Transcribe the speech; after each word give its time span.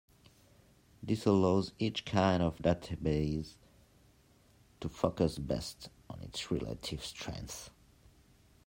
This 1.03 1.27
allows 1.27 1.73
each 1.77 2.05
kind 2.05 2.41
of 2.41 2.57
database 2.57 3.53
to 4.79 4.89
focus 4.89 5.37
best 5.37 5.89
on 6.09 6.21
its 6.21 6.49
relative 6.49 7.05
strength. 7.05 7.69